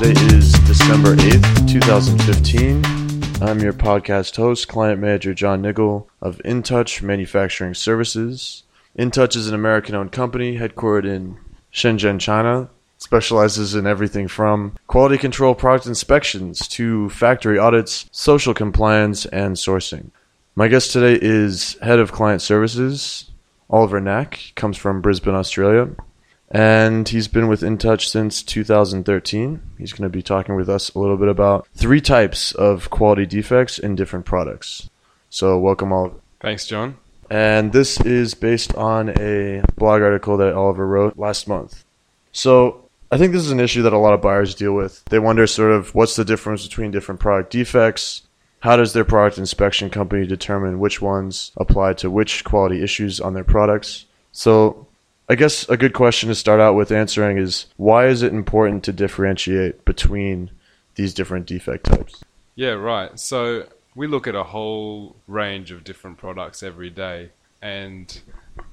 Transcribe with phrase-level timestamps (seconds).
[0.00, 3.42] Today is December 8th, 2015.
[3.46, 8.62] I'm your podcast host, client manager John Niggle of InTouch Manufacturing Services.
[8.98, 11.36] InTouch is an American owned company headquartered in
[11.70, 12.70] Shenzhen, China.
[12.96, 20.12] Specializes in everything from quality control product inspections to factory audits, social compliance, and sourcing.
[20.56, 23.30] My guest today is Head of Client Services,
[23.68, 24.52] Oliver Knack.
[24.54, 25.90] Comes from Brisbane, Australia
[26.50, 29.62] and he's been with InTouch since 2013.
[29.78, 33.26] He's going to be talking with us a little bit about three types of quality
[33.26, 34.90] defects in different products.
[35.28, 36.20] So, welcome, all.
[36.40, 36.96] Thanks, John.
[37.30, 41.84] And this is based on a blog article that Oliver wrote last month.
[42.32, 45.04] So, I think this is an issue that a lot of buyers deal with.
[45.04, 48.22] They wonder sort of what's the difference between different product defects?
[48.60, 53.34] How does their product inspection company determine which ones apply to which quality issues on
[53.34, 54.06] their products?
[54.32, 54.86] So,
[55.30, 58.82] I guess a good question to start out with answering is why is it important
[58.82, 60.50] to differentiate between
[60.96, 62.24] these different defect types?
[62.56, 63.16] Yeah, right.
[63.16, 67.30] So we look at a whole range of different products every day,
[67.62, 68.20] and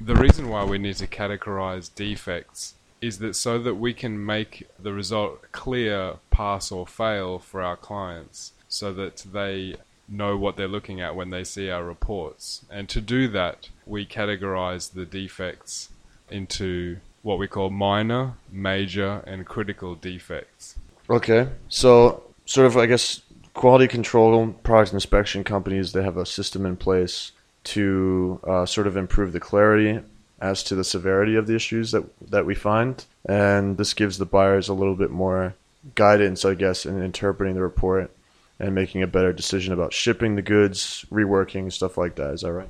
[0.00, 4.68] the reason why we need to categorize defects is that so that we can make
[4.78, 9.74] the result clear, pass or fail for our clients, so that they
[10.08, 12.64] know what they're looking at when they see our reports.
[12.70, 15.88] And to do that, we categorize the defects
[16.30, 20.76] into what we call minor, major, and critical defects.
[21.08, 21.48] Okay.
[21.68, 23.22] So, sort of, I guess,
[23.54, 27.32] quality control product inspection companies, they have a system in place
[27.64, 30.00] to uh, sort of improve the clarity
[30.40, 33.04] as to the severity of the issues that, that we find.
[33.26, 35.54] And this gives the buyers a little bit more
[35.94, 38.10] guidance, I guess, in interpreting the report
[38.58, 42.34] and making a better decision about shipping the goods, reworking, stuff like that.
[42.34, 42.68] Is that right?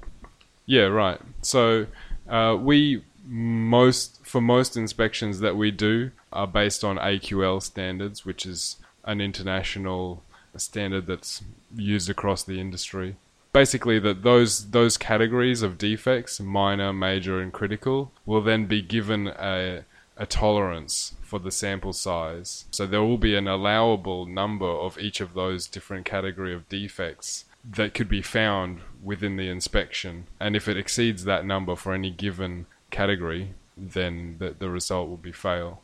[0.67, 1.21] Yeah, right.
[1.43, 1.87] So
[2.29, 8.45] uh, we most for most inspections that we do are based on AQL standards, which
[8.47, 10.23] is an international
[10.57, 11.43] standard that's
[11.75, 13.17] used across the industry.
[13.53, 19.29] Basically, that those those categories of defects, minor, major, and critical, will then be given
[19.29, 19.85] a
[20.17, 22.67] a tolerance for the sample size.
[22.71, 27.47] So there will be an allowable number of each of those different category of defects
[27.69, 30.27] that could be found within the inspection.
[30.39, 35.17] And if it exceeds that number for any given category, then the, the result will
[35.17, 35.83] be fail.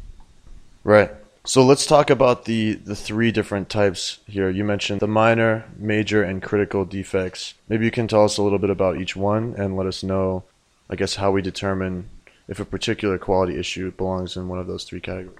[0.84, 1.10] Right.
[1.44, 4.50] So let's talk about the, the three different types here.
[4.50, 7.54] You mentioned the minor, major, and critical defects.
[7.68, 10.44] Maybe you can tell us a little bit about each one and let us know,
[10.88, 12.08] I guess, how we determine
[12.46, 15.38] if a particular quality issue belongs in one of those three categories.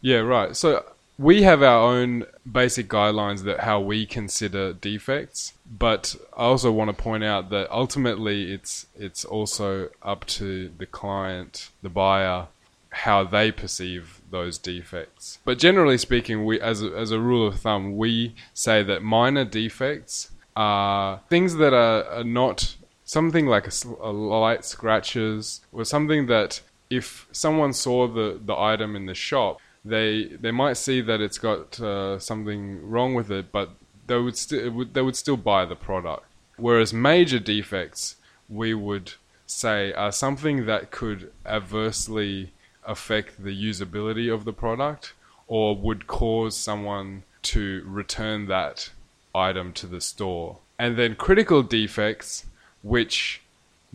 [0.00, 0.54] Yeah, right.
[0.54, 0.84] So
[1.18, 6.96] we have our own basic guidelines that how we consider defects, but I also want
[6.96, 12.46] to point out that ultimately it's it's also up to the client, the buyer,
[12.90, 15.38] how they perceive those defects.
[15.44, 19.44] But generally speaking, we as a, as a rule of thumb, we say that minor
[19.44, 26.26] defects are things that are, are not something like a, a light scratches or something
[26.26, 31.20] that if someone saw the, the item in the shop they they might see that
[31.20, 33.70] it's got uh, something wrong with it, but
[34.06, 36.24] they would still they would still buy the product.
[36.56, 38.16] Whereas major defects,
[38.48, 39.12] we would
[39.46, 42.52] say are something that could adversely
[42.84, 45.12] affect the usability of the product
[45.46, 48.90] or would cause someone to return that
[49.34, 50.58] item to the store.
[50.78, 52.46] And then critical defects,
[52.82, 53.40] which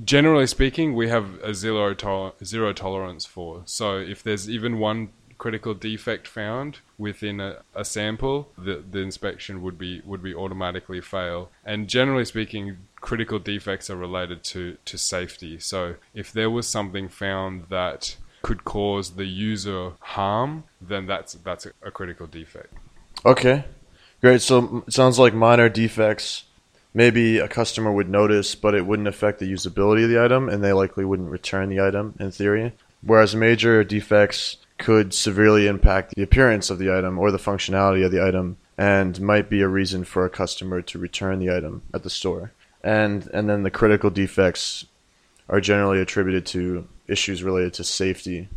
[0.03, 3.61] generally speaking, we have a zero, to- zero tolerance for.
[3.65, 5.09] So if there's even one
[5.43, 11.01] critical defect found within a, a, sample, the, the inspection would be would be automatically
[11.01, 11.49] fail.
[11.65, 15.59] And generally speaking, critical defects are related to, to safety.
[15.59, 21.65] So if there was something found that could cause the user harm, then that's that's
[21.65, 22.73] a, a critical defect.
[23.25, 23.65] Okay,
[24.21, 24.41] great.
[24.41, 26.45] So it sounds like minor defects
[26.93, 30.63] maybe a customer would notice, but it wouldn't affect the usability of the item, and
[30.63, 32.71] they likely wouldn't return the item in theory.
[33.01, 38.11] Whereas major defects could severely impact the appearance of the item or the functionality of
[38.11, 42.03] the item and might be a reason for a customer to return the item at
[42.03, 42.51] the store.
[42.83, 44.85] And and then the critical defects
[45.47, 48.49] are generally attributed to issues related to safety.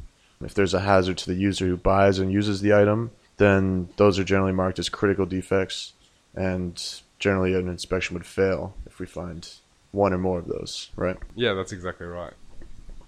[0.44, 4.19] If there's a hazard to the user who buys and uses the item, then those
[4.19, 5.93] are generally marked as critical defects
[6.34, 6.82] and
[7.20, 9.49] generally an inspection would fail if we find
[9.93, 11.17] one or more of those, right?
[11.37, 12.32] Yeah, that's exactly right.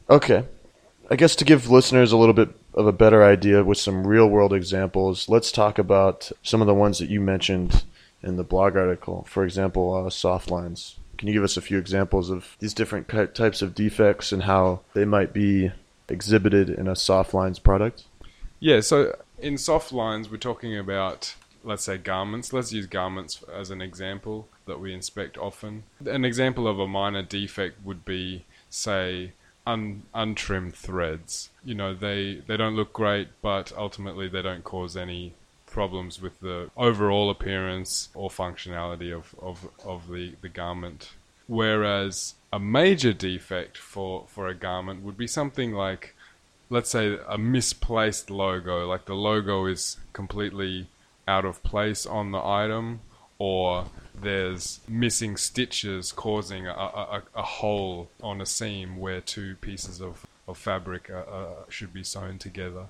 [0.09, 0.45] Okay.
[1.11, 4.29] I guess to give listeners a little bit of a better idea with some real
[4.29, 7.83] world examples, let's talk about some of the ones that you mentioned
[8.23, 9.27] in the blog article.
[9.29, 10.97] For example, uh, soft lines.
[11.19, 14.83] Can you give us a few examples of these different types of defects and how
[14.95, 15.73] they might be
[16.09, 18.05] exhibited in a soft lines product?
[18.61, 21.35] Yeah, so In soft lines, we're talking about,
[21.65, 22.53] let's say, garments.
[22.53, 25.83] Let's use garments as an example that we inspect often.
[26.07, 29.33] An example of a minor defect would be, say,
[29.69, 31.51] un- untrimmed threads.
[31.65, 35.35] You know, they, they don't look great, but ultimately they don't cause any
[35.67, 41.11] problems with the overall appearance or functionality of, of, of the, the garment.
[41.47, 46.15] Whereas a major defect for, for a garment would be something like,
[46.71, 50.89] let's say, a misplaced logo, like the logo is completely
[51.27, 53.01] out of place on the item,
[53.39, 53.85] or
[54.23, 60.27] there's missing stitches causing a, a, a hole on a seam where two pieces of,
[60.47, 62.87] of fabric uh, should be sewn together.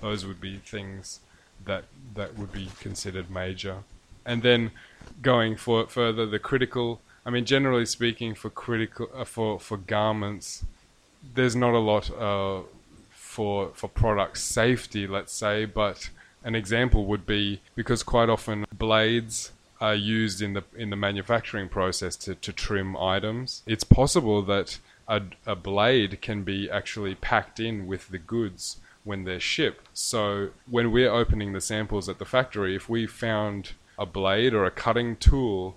[0.00, 1.20] Those would be things
[1.64, 1.84] that
[2.14, 3.78] that would be considered major.
[4.24, 4.70] And then
[5.20, 7.00] going for further, the critical.
[7.24, 10.64] I mean, generally speaking, for critical uh, for for garments,
[11.34, 12.62] there's not a lot uh,
[13.10, 15.64] for for product safety, let's say.
[15.64, 16.10] But
[16.44, 19.52] an example would be because quite often blades
[19.82, 23.62] are used in the in the manufacturing process to, to trim items.
[23.66, 29.24] It's possible that a, a blade can be actually packed in with the goods when
[29.24, 29.88] they're shipped.
[29.92, 34.64] So when we're opening the samples at the factory, if we found a blade or
[34.64, 35.76] a cutting tool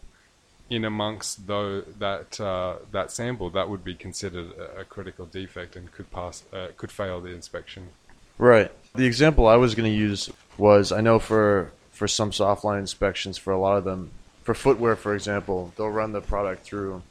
[0.69, 5.75] in amongst though that uh, that sample, that would be considered a, a critical defect
[5.75, 7.89] and could pass uh, could fail the inspection.
[8.37, 8.71] Right.
[8.93, 10.29] The example I was going to use
[10.59, 14.11] was I know for for some softline inspections for a lot of them
[14.43, 17.01] for footwear for example they'll run the product through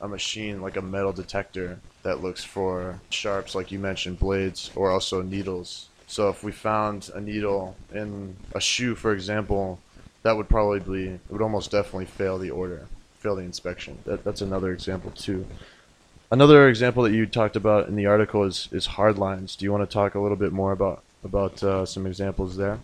[0.00, 4.90] a machine like a metal detector that looks for sharps, like you mentioned, blades, or
[4.90, 5.88] also needles.
[6.06, 9.80] So if we found a needle in a shoe, for example,
[10.22, 12.86] that would probably be, it would almost definitely fail the order,
[13.18, 13.98] fail the inspection.
[14.04, 15.46] That, that's another example too.
[16.30, 19.56] Another example that you talked about in the article is, is hard lines.
[19.56, 22.78] Do you want to talk a little bit more about about uh, some examples there?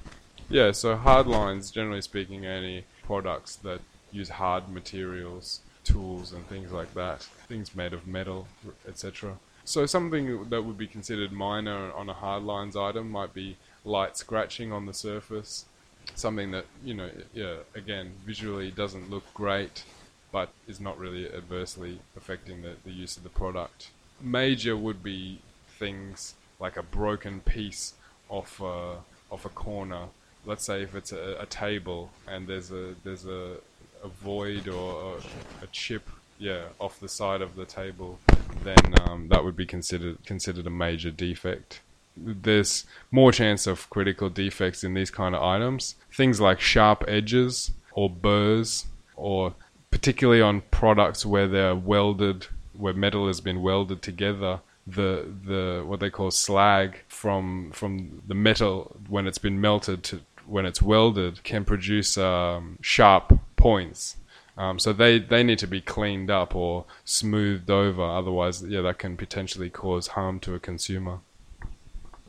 [0.50, 3.81] Yeah, so hard lines, generally speaking, any products that
[4.11, 8.47] use hard materials tools and things like that, things made of metal,
[8.87, 9.38] etc.
[9.64, 14.17] So something that would be considered minor on a hard lines item might be light
[14.17, 15.67] scratching on the surface,
[16.14, 19.85] something that you know, yeah, again, visually doesn't look great,
[20.32, 23.91] but is not really adversely affecting the, the use of the product.
[24.20, 25.41] Major would be
[25.79, 27.94] things like a broken piece
[28.29, 28.97] off a,
[29.31, 30.06] off a corner.
[30.44, 33.56] Let's say if it's a, a table and there's a there's a
[34.02, 36.08] a void or a, a, chip,
[36.38, 38.19] yeah, off the side of the table,
[38.64, 41.81] then um, that would be considered considered a major defect.
[42.16, 45.96] There's more chance of critical defects in these kind of items.
[46.12, 49.54] Things like sharp edges or burrs, or
[49.90, 56.00] particularly on products where they're welded, where metal has been welded together the the what
[56.00, 60.20] they call slag from from the metal when it's been melted to
[60.50, 64.17] when it's welded can produce um, sharp points.
[64.58, 68.02] Um, so they, they need to be cleaned up or smoothed over.
[68.02, 71.20] Otherwise, yeah, that can potentially cause harm to a consumer.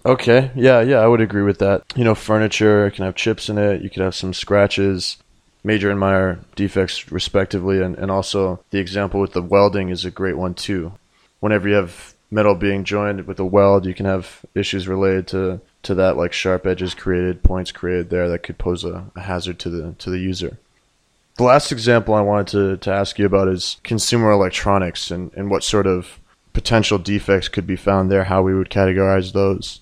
[0.05, 1.83] Okay, yeah, yeah, I would agree with that.
[1.95, 3.81] You know, furniture can have chips in it.
[3.81, 5.17] You could have some scratches,
[5.63, 10.11] major and minor defects, respectively, and, and also the example with the welding is a
[10.11, 10.93] great one too.
[11.39, 15.61] Whenever you have metal being joined with a weld, you can have issues related to,
[15.83, 19.59] to that, like sharp edges created, points created there that could pose a, a hazard
[19.59, 20.57] to the to the user.
[21.37, 25.49] The last example I wanted to, to ask you about is consumer electronics and, and
[25.49, 26.19] what sort of
[26.53, 29.81] potential defects could be found there, how we would categorize those.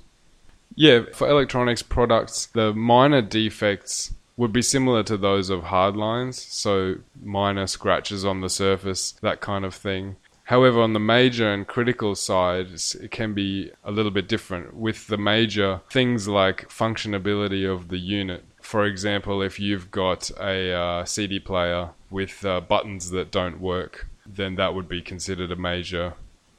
[0.76, 6.42] Yeah, for electronics products, the minor defects would be similar to those of hard lines,
[6.42, 10.16] so minor scratches on the surface, that kind of thing.
[10.54, 12.70] However, on the major and critical side,
[13.02, 14.76] it can be a little bit different.
[14.76, 20.72] With the major, things like functionability of the unit for example, if you've got a
[20.72, 25.56] uh, CD player with uh, buttons that don't work, then that would be considered a
[25.56, 26.14] major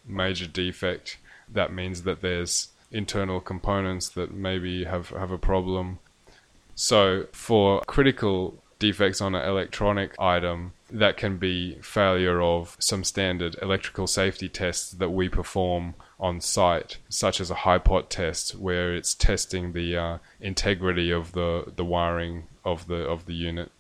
[0.06, 1.18] major defect.
[1.48, 6.00] That means that there's internal components that maybe have, have a problem.
[6.74, 13.54] So for critical defects on an electronic item, that can be failure of some standard
[13.62, 19.14] electrical safety tests that we perform on site, such as a HiPot test, where it's
[19.14, 23.70] testing the uh, integrity of the, the wiring of the of the unit.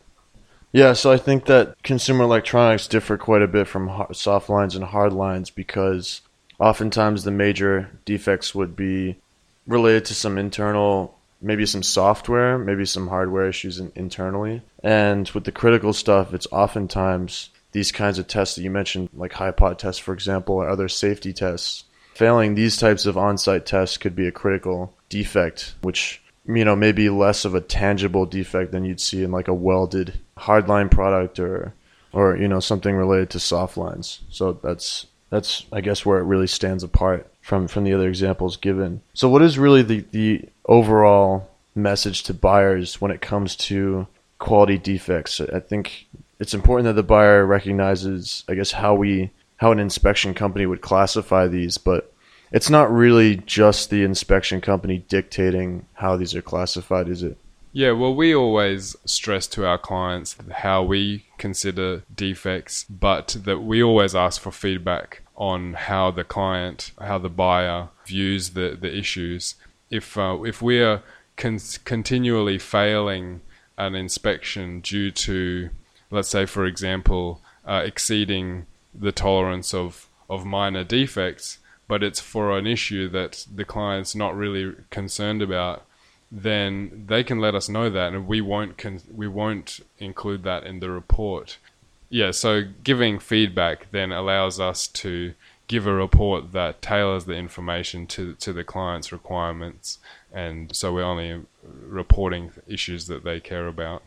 [0.72, 4.84] Yeah, so I think that consumer electronics differ quite a bit from soft lines and
[4.84, 6.20] hard lines because
[6.60, 9.16] oftentimes the major defects would be
[9.66, 14.62] related to some internal, maybe some software, maybe some hardware issues in, internally.
[14.82, 19.32] And with the critical stuff, it's oftentimes these kinds of tests that you mentioned, like
[19.32, 21.84] HiPot tests, for example, or other safety tests
[22.20, 26.76] Failing these types of on site tests could be a critical defect, which you know,
[26.76, 31.38] maybe less of a tangible defect than you'd see in like a welded hardline product
[31.38, 31.72] or
[32.12, 34.20] or you know something related to soft lines.
[34.28, 38.56] So that's that's I guess where it really stands apart from from the other examples
[38.56, 39.02] given.
[39.14, 44.06] So what is really the the overall message to buyers when it comes to
[44.38, 45.40] quality defects?
[45.40, 46.06] I think
[46.38, 50.80] it's important that the buyer recognizes I guess how we how an inspection company would
[50.80, 52.12] classify these, but
[52.52, 57.36] it's not really just the inspection company dictating how these are classified, is it?
[57.72, 63.80] Yeah, well, we always stress to our clients how we consider defects, but that we
[63.80, 69.54] always ask for feedback on how the client, how the buyer views the, the issues.
[69.88, 71.02] If uh, if we are
[71.36, 73.40] con- continually failing
[73.78, 75.70] an inspection due to,
[76.10, 82.58] let's say, for example, uh, exceeding the tolerance of, of minor defects, but it's for
[82.58, 85.84] an issue that the client's not really concerned about,
[86.30, 90.64] then they can let us know that, and we won't con- we won't include that
[90.64, 91.58] in the report.
[92.08, 95.34] Yeah, so giving feedback then allows us to
[95.68, 99.98] give a report that tailors the information to to the client's requirements,
[100.32, 104.02] and so we're only reporting issues that they care about.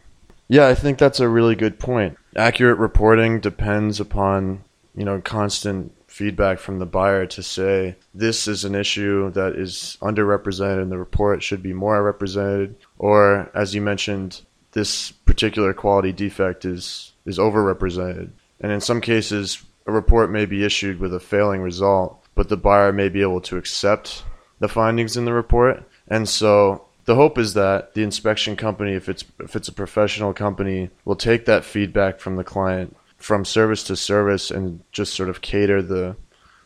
[0.48, 2.18] Yeah, I think that's a really good point.
[2.36, 4.64] Accurate reporting depends upon
[4.96, 9.98] you know constant feedback from the buyer to say this is an issue that is
[10.00, 14.42] underrepresented in the report should be more represented or as you mentioned
[14.74, 18.30] this particular quality defect is is overrepresented.
[18.62, 22.58] And in some cases a report may be issued with a failing result but the
[22.58, 24.24] buyer may be able to accept
[24.60, 25.84] the findings in the report.
[26.08, 30.32] And so the hope is that the inspection company if it's if it's a professional
[30.32, 35.30] company will take that feedback from the client from service to service and just sort
[35.30, 36.14] of cater the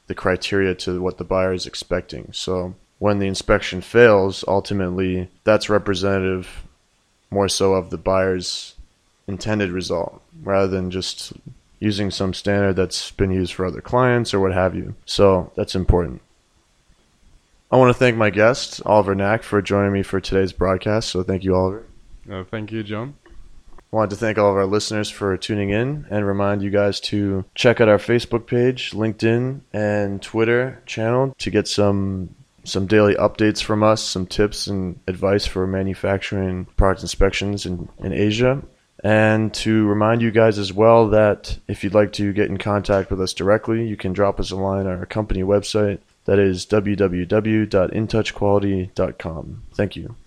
[0.08, 2.30] the criteria to what the buyer is expecting.
[2.32, 6.64] So when the inspection fails, ultimately that's representative
[7.30, 8.74] more so of the buyer's
[9.28, 11.32] intended result rather than just
[11.80, 14.96] using some standard that's been used for other clients or what have you.
[15.06, 16.22] So that's important.
[17.70, 21.10] I want to thank my guest, Oliver Knack, for joining me for today's broadcast.
[21.10, 21.86] So thank you, Oliver.
[22.32, 23.14] Uh, thank you, John
[23.92, 27.46] wanted to thank all of our listeners for tuning in and remind you guys to
[27.56, 33.64] check out our Facebook page, LinkedIn, and Twitter channel to get some some daily updates
[33.64, 38.62] from us, some tips and advice for manufacturing product inspections in, in Asia.
[39.04, 43.12] And to remind you guys as well that if you'd like to get in contact
[43.12, 46.00] with us directly, you can drop us a line on our company website.
[46.26, 49.64] That is www.intouchquality.com.
[49.74, 50.16] Thank you.